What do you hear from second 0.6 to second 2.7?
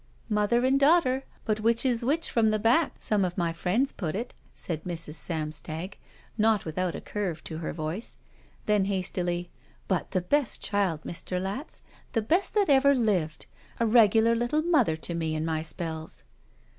and daughter, but which is which from the